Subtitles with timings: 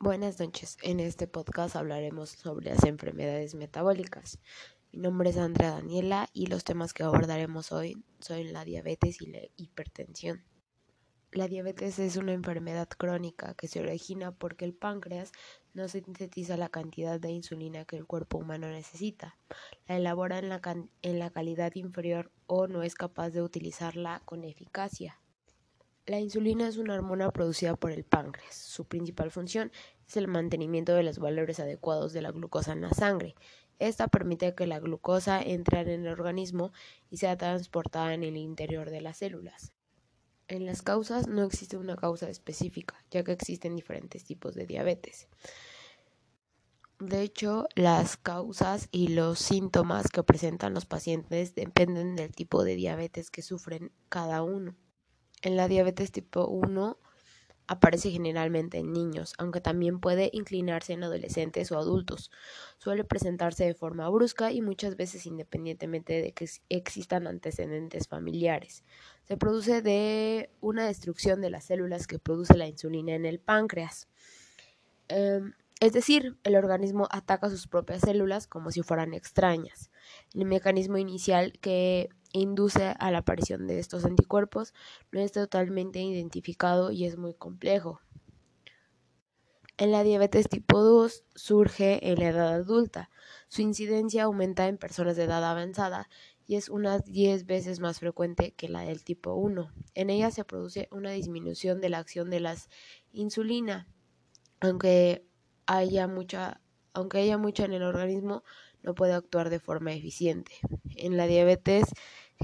[0.00, 0.76] Buenas noches.
[0.82, 4.38] En este podcast hablaremos sobre las enfermedades metabólicas.
[4.92, 9.26] Mi nombre es Andrea Daniela y los temas que abordaremos hoy son la diabetes y
[9.26, 10.44] la hipertensión.
[11.30, 15.32] La diabetes es una enfermedad crónica que se origina porque el páncreas
[15.72, 19.38] no sintetiza la cantidad de insulina que el cuerpo humano necesita,
[19.88, 25.18] la elabora en la, calidad inferior o no es capaz de utilizarla con eficacia.
[26.06, 28.54] La insulina es una hormona producida por el páncreas.
[28.54, 29.72] Su principal función
[30.06, 33.34] es el mantenimiento de los valores adecuados de la glucosa en la sangre.
[33.78, 36.72] Esta permite que la glucosa entre en el organismo
[37.10, 39.72] y sea transportada en el interior de las células.
[40.46, 45.26] En las causas no existe una causa específica, ya que existen diferentes tipos de diabetes.
[47.00, 52.76] De hecho, las causas y los síntomas que presentan los pacientes dependen del tipo de
[52.76, 54.76] diabetes que sufren cada uno.
[55.44, 56.98] En la diabetes tipo 1
[57.66, 62.30] aparece generalmente en niños, aunque también puede inclinarse en adolescentes o adultos.
[62.78, 68.84] Suele presentarse de forma brusca y muchas veces independientemente de que existan antecedentes familiares.
[69.24, 74.08] Se produce de una destrucción de las células que produce la insulina en el páncreas.
[75.08, 79.90] Em, es decir, el organismo ataca sus propias células como si fueran extrañas.
[80.32, 82.08] El mecanismo inicial que
[82.40, 84.74] induce a la aparición de estos anticuerpos
[85.12, 88.00] no es totalmente identificado y es muy complejo.
[89.76, 93.10] En la diabetes tipo 2 surge en la edad adulta.
[93.48, 96.08] Su incidencia aumenta en personas de edad avanzada
[96.46, 99.72] y es unas 10 veces más frecuente que la del tipo 1.
[99.94, 102.56] En ella se produce una disminución de la acción de la
[103.12, 103.88] insulina,
[104.60, 105.26] aunque
[105.66, 106.60] haya mucha
[106.94, 108.44] aunque haya mucha en el organismo,
[108.82, 110.52] no puede actuar de forma eficiente.
[110.96, 111.86] En la diabetes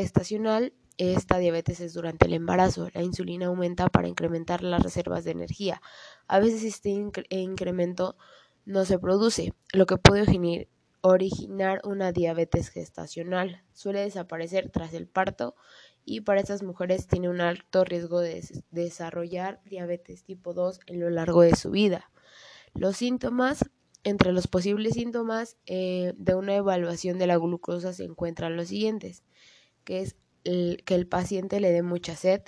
[0.00, 2.88] gestacional, esta diabetes es durante el embarazo.
[2.94, 5.80] La insulina aumenta para incrementar las reservas de energía.
[6.26, 6.90] A veces este
[7.30, 8.16] incremento
[8.64, 10.68] no se produce, lo que puede
[11.00, 13.62] originar una diabetes gestacional.
[13.72, 15.54] Suele desaparecer tras el parto
[16.04, 21.10] y para estas mujeres tiene un alto riesgo de desarrollar diabetes tipo 2 en lo
[21.10, 22.10] largo de su vida.
[22.74, 23.64] Los síntomas
[24.04, 29.22] entre los posibles síntomas eh, de una evaluación de la glucosa se encuentran los siguientes,
[29.84, 32.42] que es que el paciente le dé mucha sed,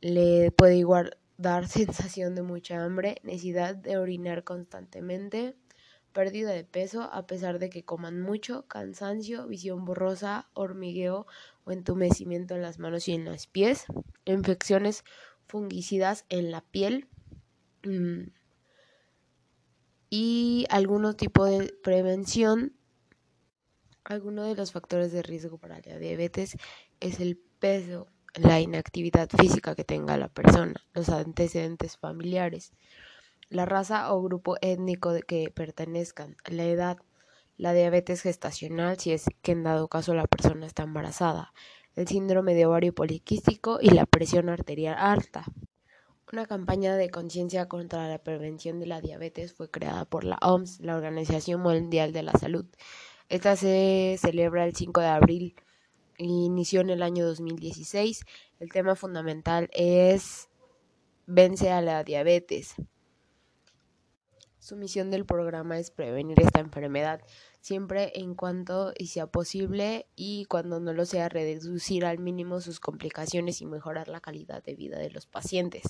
[0.00, 5.56] le puede igual dar sensación de mucha hambre, necesidad de orinar constantemente,
[6.12, 11.26] pérdida de peso a pesar de que coman mucho, cansancio, visión borrosa, hormigueo
[11.64, 13.86] o entumecimiento en las manos y en los pies,
[14.24, 15.04] infecciones
[15.46, 17.08] fungicidas en la piel,
[17.82, 18.28] mm,
[20.16, 22.72] y algún tipo de prevención.
[24.04, 26.58] Algunos de los factores de riesgo para la diabetes
[27.00, 32.74] es el peso, la inactividad física que tenga la persona, los antecedentes familiares,
[33.48, 36.98] la raza o grupo étnico que pertenezcan, la edad,
[37.56, 41.54] la diabetes gestacional si es que en dado caso la persona está embarazada,
[41.96, 45.46] el síndrome de ovario poliquístico y la presión arterial alta.
[46.30, 50.80] Una campaña de conciencia contra la prevención de la diabetes fue creada por la OMS,
[50.80, 52.66] la Organización Mundial de la Salud.
[53.34, 55.56] Esta se celebra el 5 de abril
[56.18, 58.24] inició en el año 2016.
[58.60, 60.48] El tema fundamental es
[61.26, 62.76] Vence a la diabetes.
[64.60, 67.22] Su misión del programa es prevenir esta enfermedad
[67.60, 72.78] siempre en cuanto y sea posible y cuando no lo sea reducir al mínimo sus
[72.78, 75.82] complicaciones y mejorar la calidad de vida de los pacientes,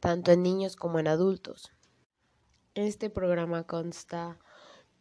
[0.00, 1.70] tanto en niños como en adultos.
[2.74, 4.38] Este programa consta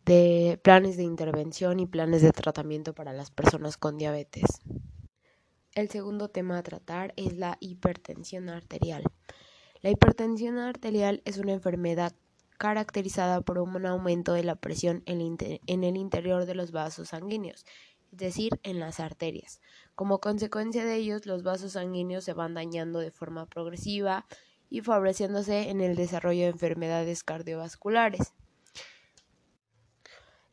[0.07, 4.45] de planes de intervención y planes de tratamiento para las personas con diabetes.
[5.75, 9.03] El segundo tema a tratar es la hipertensión arterial.
[9.81, 12.13] La hipertensión arterial es una enfermedad
[12.57, 17.66] caracterizada por un aumento de la presión en el interior de los vasos sanguíneos,
[18.13, 19.59] es decir, en las arterias.
[19.94, 24.25] Como consecuencia de ellos, los vasos sanguíneos se van dañando de forma progresiva
[24.69, 28.34] y favoreciéndose en el desarrollo de enfermedades cardiovasculares.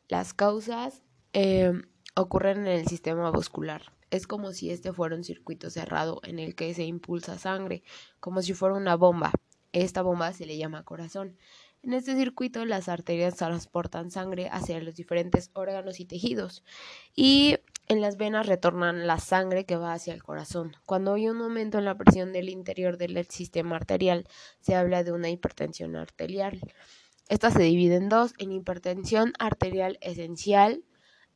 [0.07, 1.03] Las causas
[1.33, 1.73] eh,
[2.15, 3.93] ocurren en el sistema vascular.
[4.11, 7.83] Es como si este fuera un circuito cerrado en el que se impulsa sangre,
[8.19, 9.31] como si fuera una bomba.
[9.73, 11.37] Esta bomba se le llama corazón.
[11.83, 16.63] En este circuito las arterias transportan sangre hacia los diferentes órganos y tejidos
[17.13, 17.57] y
[17.87, 20.75] en las venas retornan la sangre que va hacia el corazón.
[20.87, 24.27] Cuando hay un aumento en la presión del interior del sistema arterial,
[24.59, 26.59] se habla de una hipertensión arterial.
[27.27, 30.83] Esta se divide en dos, en hipertensión arterial esencial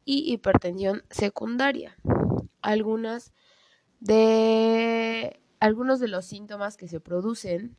[0.06, 1.98] y hipertensión secundaria.
[4.00, 7.76] de algunos de los síntomas que se producen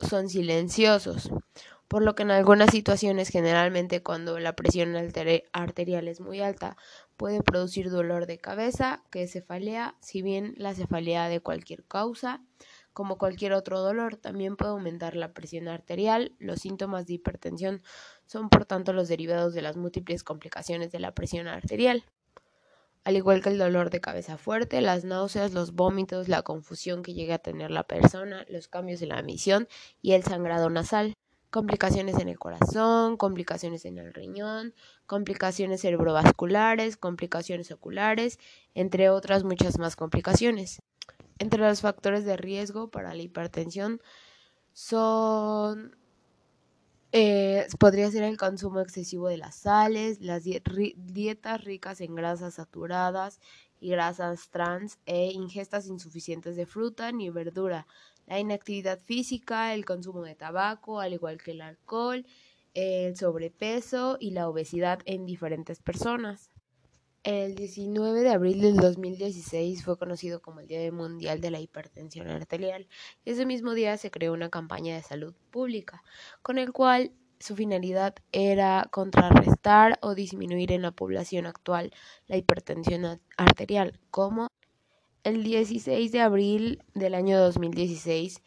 [0.00, 1.30] son silenciosos,
[1.88, 6.76] por lo que en algunas situaciones, generalmente cuando la presión arterial es muy alta,
[7.16, 12.42] puede producir dolor de cabeza, que es cefalea, si bien la cefalea de cualquier causa,
[12.98, 16.32] como cualquier otro dolor, también puede aumentar la presión arterial.
[16.40, 17.80] Los síntomas de hipertensión
[18.26, 22.02] son por tanto los derivados de las múltiples complicaciones de la presión arterial
[23.04, 27.14] al igual que el dolor de cabeza fuerte, las náuseas, los vómitos, la confusión que
[27.14, 29.68] llega a tener la persona, los cambios en la visión
[30.02, 31.14] y el sangrado nasal,
[31.50, 34.74] complicaciones en el corazón, complicaciones en el riñón,
[35.06, 38.40] complicaciones cerebrovasculares, complicaciones oculares,
[38.74, 40.80] entre otras muchas más complicaciones.
[41.38, 44.00] Entre los factores de riesgo para la hipertensión
[44.72, 45.96] son
[47.12, 53.40] eh, podría ser el consumo excesivo de las sales, las dietas ricas en grasas saturadas
[53.80, 57.86] y grasas trans e ingestas insuficientes de fruta ni verdura,
[58.26, 62.26] la inactividad física, el consumo de tabaco, al igual que el alcohol,
[62.74, 66.50] el sobrepeso y la obesidad en diferentes personas.
[67.24, 72.28] El 19 de abril del 2016 fue conocido como el Día Mundial de la Hipertensión
[72.28, 72.86] Arterial.
[73.24, 76.04] Ese mismo día se creó una campaña de salud pública,
[76.42, 77.10] con el cual
[77.40, 81.92] su finalidad era contrarrestar o disminuir en la población actual
[82.28, 84.46] la hipertensión arterial, como
[85.24, 88.42] el 16 de abril del año 2016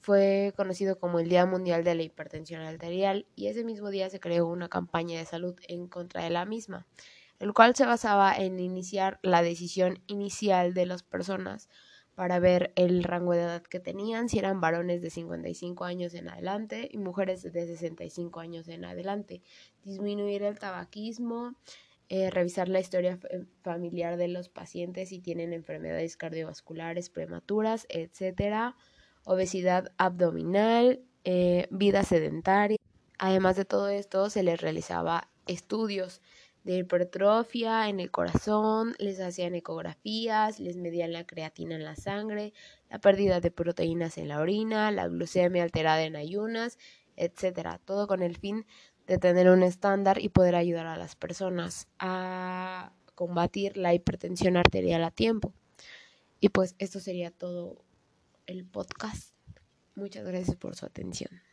[0.00, 4.20] fue conocido como el Día Mundial de la Hipertensión Arterial y ese mismo día se
[4.20, 6.86] creó una campaña de salud en contra de la misma
[7.40, 11.68] el cual se basaba en iniciar la decisión inicial de las personas
[12.14, 16.28] para ver el rango de edad que tenían, si eran varones de 55 años en
[16.28, 19.42] adelante y mujeres de 65 años en adelante,
[19.84, 21.54] disminuir el tabaquismo,
[22.10, 23.18] eh, revisar la historia
[23.62, 28.76] familiar de los pacientes si tienen enfermedades cardiovasculares prematuras, etcétera,
[29.24, 32.76] obesidad abdominal, eh, vida sedentaria.
[33.18, 36.20] Además de todo esto, se les realizaba estudios
[36.64, 42.52] de hipertrofia en el corazón, les hacían ecografías, les medían la creatina en la sangre,
[42.90, 46.78] la pérdida de proteínas en la orina, la glucemia alterada en ayunas,
[47.16, 48.66] etcétera, todo con el fin
[49.06, 55.02] de tener un estándar y poder ayudar a las personas a combatir la hipertensión arterial
[55.04, 55.52] a tiempo.
[56.40, 57.84] Y pues esto sería todo
[58.46, 59.34] el podcast.
[59.94, 61.49] Muchas gracias por su atención.